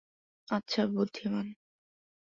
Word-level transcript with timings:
আচ্ছা, 0.47 0.81
বুদ্ধিমান। 0.91 1.47